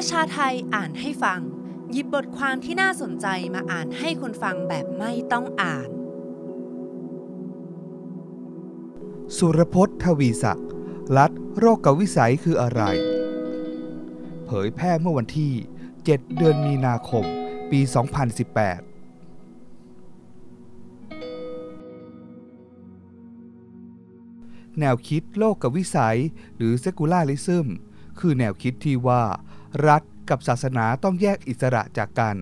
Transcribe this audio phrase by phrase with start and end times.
[0.00, 1.40] ประชาไทยอ่านให้ฟัง
[1.92, 5.88] หยิบบทความที่น่าสนใจมาอ่านให้คนฟังแบบไม่ต้องอ่าน
[9.36, 10.68] สุรพจน์ทวีศักดิ์
[11.16, 12.82] รัฐโรคกวิสัยคืออะไร
[14.46, 15.52] เผยแพร่เมื่อวันที่
[15.94, 17.24] 7 เดือนมีนาคม
[17.70, 17.88] ปี 2018
[24.80, 26.18] แนวคิดโลกกับวิสัย
[26.56, 27.66] หรือ secularism
[28.18, 29.22] คือแนวคิดที่ว่า
[29.86, 32.36] รัฐกับศาสนาต้องแยกอิสระจากกัน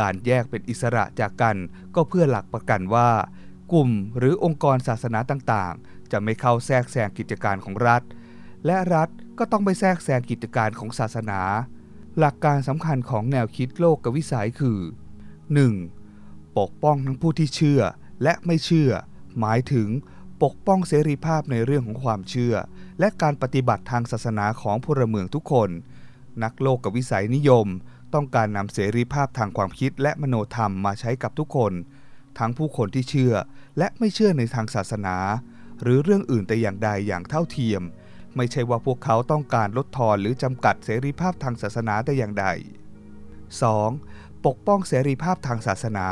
[0.00, 1.56] การแยกเป็นอิสระจากกัน
[1.94, 3.08] ก็เพื่อหลักประกันว่า
[3.72, 8.02] กลุ่มหรือองค์กรศาสนาต่างๆ จะไม่เข้าแทรกแซงกิจการของรัฐ
[8.66, 9.08] และรัฐ
[9.38, 11.40] ก็ต้องไม่แทรกแซงกิจการของศาสนา
[12.18, 14.78] หลักการสำคัญของแนวคิดโลกกวิสัยคือ
[15.68, 16.58] 1.
[16.58, 17.82] ปกป้องทั้งผู้ที่เชื่อ
[18.22, 18.90] และไม่เชื่อ
[19.40, 19.88] หมายถึง
[20.42, 22.54] ปกป้องเสรีภาพในเรื่องของความเชื่อ
[23.00, 25.70] และการปฏิบัติทางศาสนาของพลเมืองทุกคน
[26.44, 27.66] นักโลกกับวิสัยนิยม
[28.14, 31.72] ต้องการนำเสรีภาพทางความคิดและมโนธรรมมาใช้กับทุกคน
[32.38, 33.34] ทั้งผู้คนที่เชื่อ
[33.78, 35.16] และไม่เชื่อในทางศาสนา
[35.82, 37.82] หรือเรื่องอื่นแต่อย่างใดอย่างเท่าเทียม
[38.36, 42.46] ไม่ใช่ว่าพวกเขาต้องการลดทอนหรือจำกัดเสรีภาพทางศาสนาแต่อย่างใด
[43.66, 44.46] 2.
[44.46, 46.08] ปกป้องเสรีภาพทางศาสนา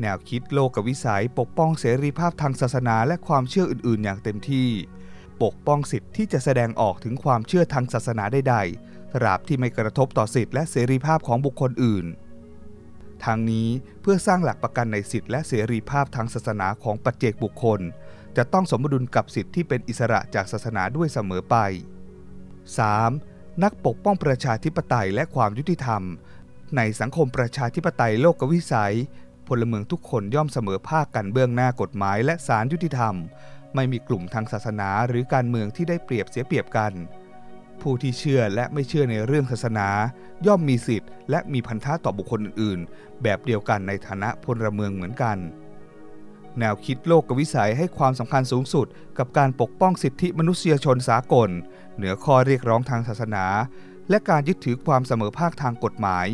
[0.00, 4.68] แนวคิดโลกวิสัย ปกป้องเสรีภาพทางศาสนาและความเชื่ออื่น ๆ อย่างเต็มที่
[5.42, 12.06] ปกป้องสิทธิ์ที่จะแสดงออกถึงความเชื่อทางศาสนาใดๆ ตราบที่ไม่กระทบต่อสิทธิและเสรีภาพของบุคคลอื่น
[13.24, 13.68] ทางนี้
[14.00, 17.80] เพื่อสร้างหลักประกันในสิทธิและเสรีภาพทางศาสนาของปัจเจกบุคคล
[18.36, 21.56] จะต้องสมดุลกับสิทธิที่เป็นอิสระจากศาสนาด้วยเสมอไป
[22.82, 23.62] 3.
[23.62, 26.02] นักปกป้องประชาธิปไตยและความยุติธรรม
[26.76, 28.94] ในสังคมประชาธิปไตยโลกวิสัย
[29.48, 33.14] พลเมืองทุกคนย่อมเสมอภาคกันเบื้องหน้ากฎหมายและศาลยุติธรรม
[33.74, 36.92] ไม่มีกลุ่มทางศาสนาหรือการเมืองที่ได้เปรียบเสียเปรียบกัน
[37.82, 39.88] ผู้ที่เชื่อและไม่เชื่อในเรื่องศาสนา
[40.46, 45.38] ย่อมมีสิทธิ์และมีพันธะต่อบุคคลอื่นๆ แบบเดียวกันในฐานะพลเมืองเหมือนกัน
[46.58, 48.86] แนวคิดโลกกวิสัยให้ความสำคัญสูงสุด
[49.18, 51.50] กับการปกป้องสิทธิมนุษยชนสากล
[51.96, 53.44] เหนือข้อเรียกร้องทางศาสนา
[54.10, 56.26] และการยึดถือความเสมอภาคทางกฎหมาย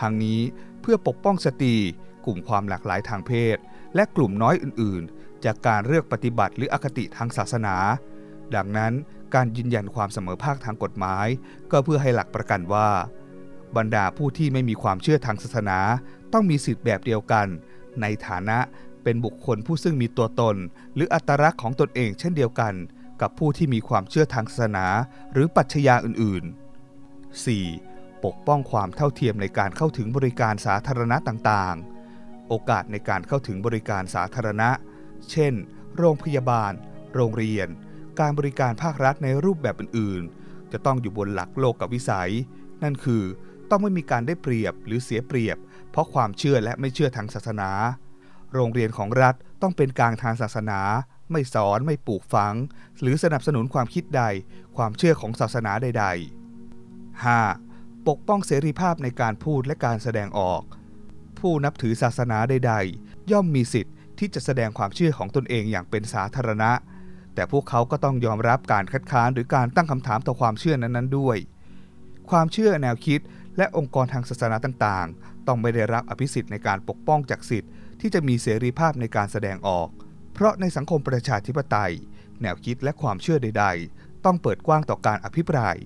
[0.00, 0.40] ทางนี้
[0.80, 1.76] เพื่อปกป้องสตรี
[2.24, 3.56] กลุ่มความหลากหลายทางเพศ
[3.94, 7.76] และกลุ่มน้อยอื่นๆ จากการเลือกปฏิบัติหรืออคติทางศาสนา
[8.56, 8.92] ดังนั้น
[9.34, 11.26] การยืนยันความเสมอภาคทางกฎหมาย
[11.70, 12.88] ก็เพื่อให้หลักประกันว่า
[13.76, 15.78] บรรดาผู้ที่ไม่มีความเชื่อทางศาสนา
[16.32, 17.46] ต้องมีสิทธิ์แบบเดียวกัน
[18.00, 18.58] ในฐานะ
[19.02, 20.56] เป็นบุคคลผู้ซึ่งมีตัวตน
[20.94, 22.74] หรืออัตลักษณ์ของตนเองเช่นเดียวกัน
[23.20, 24.86] กับผู้ที่มีความเชื่อทางศาสนา
[25.32, 26.44] หรือปัจจยาอื่น
[27.10, 28.24] ๆ 4.
[28.24, 34.70] ปกป้องความเท่าเทียมในการเข้าถึงบริการสาธารณะต่างๆ โอกาสในการเข้าถึงบริการสาธารณะ
[35.30, 35.52] เช่น
[35.96, 36.72] โรงพยาบาล
[37.14, 37.68] โรงเรียน
[38.20, 42.32] การบริการภาครัฐในรูปแบบอื่นๆ จะต้องอยู่บนหลักโลกกับวิสัย
[42.82, 43.22] นั่นคือ
[43.70, 45.58] ต้องไม่มีการได้เปรียบหรือเสียเปรียบ
[45.90, 47.70] เพราะความเชื่อและไม่เชื่อทางศาสนา
[48.54, 50.80] โรงเรียนของรัฐต้องเป็นกลางทางศาสนา
[51.32, 52.54] ไม่สอนไม่ปลูกฝัง
[53.00, 54.22] หรือสนับสนุนความคิดใด
[54.76, 56.06] ความเชื่อของศาสนาใด
[56.66, 58.08] ๆ 5.
[58.08, 60.62] ปกป้องเสรีภาพในการพูดและการแสดงออก
[61.38, 66.70] ผู้นับถือศาสนาใด ๆ ย่อมมีสิทธิ์ที่จะแสดงความเชื่อของตนเองอย่างเป็นสาธารณะ
[67.34, 71.36] แต่พวกเขาก็ต้องยอมรับการคัดค้านหรือการตั้งคำถามต่อความเชื่อนั้นๆด้วย
[72.30, 73.20] ความเชื่อแนวคิด
[73.56, 79.88] และองค์กรทางศาสนาต่างๆ ต้องไม่ได้รับอภิสิทธิ์ในการปกป้องจากสิทธิ์ที่จะมีเสรีภาพในการแสดงออก
[80.34, 81.92] เพราะในสังคมประชาธิปไตย
[82.42, 85.76] แนวคิดและความเชื่อใด ๆ ต้องเปิดกว้างต่อการอภิปราย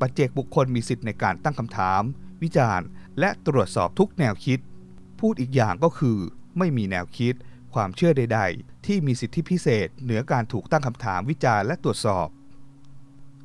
[0.00, 2.02] ปัจเจกบุคคลมีสิทธิ์ในการตั้งคำถาม
[2.42, 2.86] วิจารณ์
[3.20, 4.58] และตรวจสอบทุกแนวคิด
[5.20, 6.18] พูดอีกอย่างก็คือ
[6.58, 7.34] ไม่มีแนวคิด
[7.76, 12.28] ความเชื่อใด ๆ ที่มีสิทธิพิเศษเหนือการถูกตั้งคำถามวิจารณ์และตรวจสอบ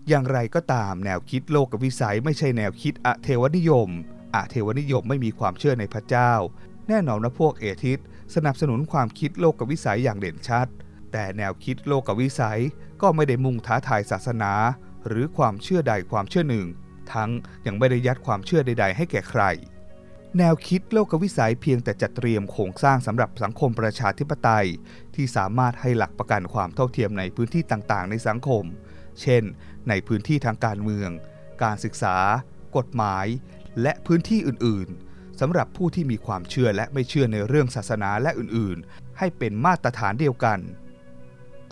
[0.09, 3.89] อย่างไรก็ตามแนวคิดโลกวิสัยไม่ใช่แนวคิดอะเทวนิยม
[4.35, 6.33] อะเทวนิยมไม่มีความเชื่อในพระเจ้า
[6.87, 7.99] แน่นอนว่าพวกเอทิส
[8.35, 10.67] สนับสนุนความคิดโลกวิสัยอย่างเด่นชัด
[11.11, 12.61] แต่แนวคิดโลกวิสัย
[13.01, 14.53] ก็ไม่ได้มุ่งท้าทายศาสนา
[15.07, 16.67] หรือความเชื่อใดความเชื่อหนึ่ง
[17.13, 17.29] ทั้ง
[17.65, 19.43] ยังไม่ได้ยัดความเชื่อใด ๆ ให้แก่ใคร
[20.37, 24.67] แนวคิดโลกวิสัยเพียงแต่จัดเตรียมโครงสร้างสำหรับสังคมประชาธิปไตย
[25.15, 28.63] ที่สามารถให้หลักประกันความเท่าเทียมในพื้นที่ต่างๆ ในสังคม
[29.21, 29.43] เช่น
[29.89, 31.09] ในพื้นที่ทางการเมือง
[31.63, 32.17] การศึกษา
[32.77, 33.25] กฎหมาย
[33.81, 40.59] และพื้นที่อื่นๆสำหรับผู้ที่มีความเชื่อและไม่เชื่อในเรื่องศาสนาและอื่นๆ ให้เป็นมาตรฐานเดียวกัน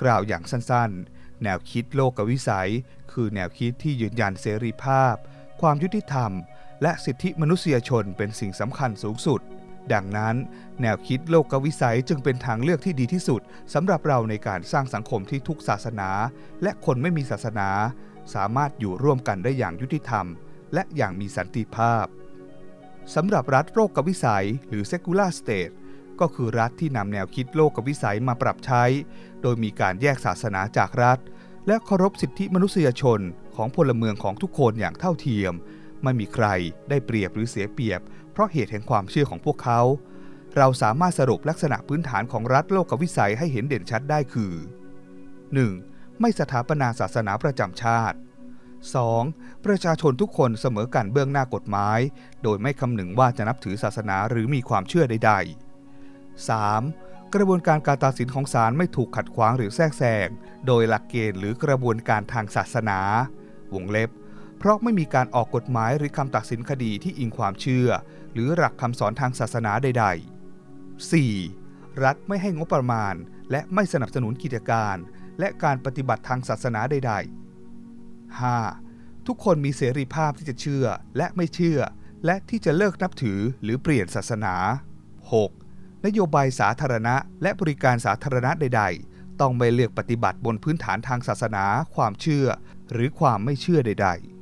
[0.02, 2.72] กล่าวอย่างสั้นๆ แนวคิดโลกวิสัย
[3.12, 5.16] คือแนวคิดที่ยืนยันเสรีภาพ
[5.62, 6.32] ความยุติธรรม
[6.82, 9.42] และสิทธิมนุษยชนเป็นสิ่งสำคัญสูงสุด
[9.94, 10.36] ดังนั้น
[10.82, 13.42] แนวคิดโลกวิสัยจึงเป็นทางเลือกที่ดีที่สุด
[13.74, 16.10] สำหรับเราในการสร้างสังคมที่ทุกศาสนา
[16.64, 17.70] และคนไม่มีศาสนา
[18.34, 20.26] สามารถอยู่ร่วมกันได้อย่างยุติธรรม
[20.74, 22.06] และอย่างมีสันติภาพ
[23.16, 25.74] สำหรับรัฐโลกวิสัย หรือ secular state
[26.20, 28.84] ก็คือรัฐที่นำแนวคิดโลกวิสัยมาปรับใช้
[29.42, 31.20] โดยมีการแยกศาสนาจากรัฐ
[31.68, 33.20] และเคารพสิทธิมนุษยชน
[33.56, 35.54] ของพลเมืองของทุกคนอย่างเท่าเทียม
[36.04, 36.48] ไม่มีใคร
[36.90, 38.02] ได้เปรียบหรือเสียเปรียบ
[38.32, 39.82] เพราะเหตุแห่งความเชื่อของพวกเขา
[40.58, 44.54] เราสามารถสรุปลักษณะพื้นฐานของรัฐโลกวิสัยให้เห็นเด่นชัดได้คือ
[45.58, 46.20] 1.
[46.20, 48.18] ไม่สถาปนาศาสนาประจำชาติ
[49.10, 49.66] 2.
[49.66, 52.00] ประชาชนทุกคนเสมอกันเบื้องหน้ากฎหมาย
[52.44, 57.34] โดยไม่คำนึงว่าจะนับถือศาสนาหรือมีความเชื่อใด ๆ 3.
[57.34, 60.28] กระบวนการการตัดสินของศาลไม่ถูกขัดขวางหรือแทรกแซง
[60.68, 63.00] โดยหลักเกณฑ์หรือกระบวนการทางศาสนา
[63.74, 64.10] วงเล็บ
[64.60, 67.90] เพราะไม่มีการออกกฎหมายหรือคำตัดสินคดีที่อิงความเชื่อ
[68.34, 70.06] หรือหลักคำสอนทางศาสนาใด
[70.68, 72.04] ๆ 4.
[72.04, 73.16] รัฐไม่ให้งบประมาณ
[73.52, 74.96] และไม่สนับสนุนกิจการ
[75.40, 77.20] และการปฏิบัติทางศาสนาใด ๆ
[78.42, 79.28] 5.
[79.28, 80.86] ทุกคนมีเสรีภาพที่จะเชื่อ
[81.18, 81.80] และไม่เชื่อ
[82.26, 84.56] และที่จะเลิกนับถือหรือเปลี่ยนศาสนา
[85.30, 86.06] 6.
[86.06, 91.66] นโยบายสาธารณะ และบริการสาธารณะใด ๆต้องไม่เลือกปฏิบัติบนพื้นฐานทางศาสนา
[91.96, 92.48] ความเชื่อ
[92.92, 94.39] หรือความไม่เชื่อใด ๆ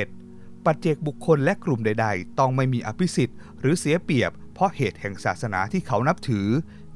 [0.00, 0.64] 7.
[0.64, 6.46] ปัจเจกบุคคลและกลุ่มใด ๆ ต้องไม่มีอภิสิทธิ์หรือเสียเปรียบ เพราะเหตุแห่งศาสนาที่เขานับถือ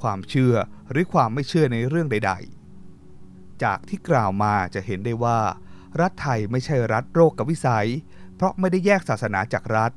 [0.02, 0.54] ความเชื่อ
[0.90, 2.32] หรือความไม่เชื่อในเรื่องใด
[2.96, 5.40] ๆ จากที่กล่าวมาจะเห็นได้ว่า
[6.00, 7.88] รัฐไทยไม่ใช่รัฐโรคกับวิสัย
[8.37, 9.93] เพราะไม่ได้แยกศาสนาจากรัฐ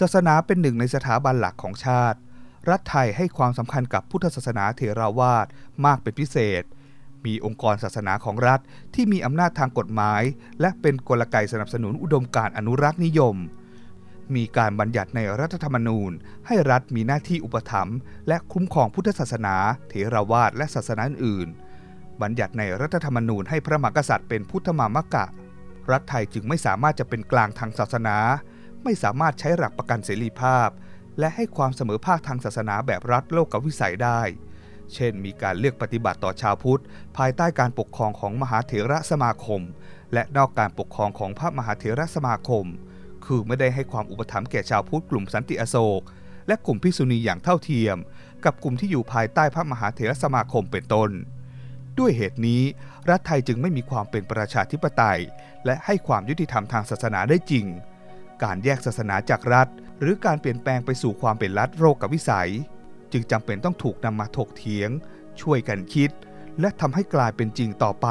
[0.00, 2.18] ศาสนาเป็นหนึ่งในสถาบันหลักของชาติ
[2.70, 5.46] รัฐไทยให้ความสำคัญกับพุทธศาสนาเถราวาส
[5.84, 6.62] มากเป็นพิเศษ
[7.26, 8.60] มีองค์กรศาสนาของรัฐ
[8.94, 10.22] ที่มีอำนาจทางกฎหมาย
[10.60, 13.36] และเป็นกลไกสนับสนุนอุดมการณ์อนุรักษ์นิยม
[14.34, 16.10] มีการบัญญัติในรัฐธรรมนูญ
[16.46, 17.96] ให้รัฐมีหน้าที่อุปถัมภ์
[18.28, 19.56] และคุ้มครองพุทธศาสนา
[19.88, 21.48] เถราวาสและศาสนาอื่น
[22.22, 25.24] บัญญัติในรัฐธรรมนูญให้พระมหากษัตริย์เป็นพุทธมามกะ
[25.90, 28.16] รัฐไทยจึงไม่สามารถจะเป็นกลางทางศาสนา
[28.84, 30.68] ไม่สามารถใช้หลักประกันเสรีภาพ
[31.18, 34.20] และให้ความเสมอภาคทางศาสนาแบบรัฐโลกวิสัยได้
[34.94, 36.82] เช่น มีการเลือกปฏิบัติต่อชาวพุทธ
[37.16, 39.60] ภายใต้การปกครองของมหาเถระสมาคม
[40.12, 42.64] และนอกการปกครองของพระมหาเถระสมาคม
[43.24, 46.02] คือไม่ได้ให้ความอุปถัมภ์แก่ชาวพุทธกลุ่มสันติอโศก
[46.46, 47.96] และกลุ่มพิษุณีอย่างเท่าเทียม
[48.44, 51.10] กับกลุ่มที่อยู่ภายใต้พระมหาเถระสมาคมเป็นต้น
[51.98, 52.62] ด้วยเหตุนี้
[53.08, 55.20] รัฐไทยจึงไม่มีความเป็นประชาธิปไตย
[55.64, 57.66] และให้ความยุติธรรมทางศาสนาได้จริง
[58.42, 59.68] การแยกศาสนาจากรัฐ
[60.00, 62.50] หรือการเปลี่ยนแปลงไปสู่ความเป็นรัฐโรคกับวิสัย
[63.12, 64.90] จึงจำเป็นต้องถูกนำมาถกเถียง
[65.40, 66.10] ช่วยกันคิด
[66.60, 68.08] และทำให้กลายเป็นจริงต่อไป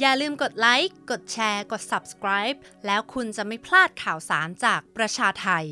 [0.00, 5.66] อย่าลืมกดไลค์ กดแชร์ กด subscribe แล้วคุณจะไม่พลาดข่าวสารจากประชาไทย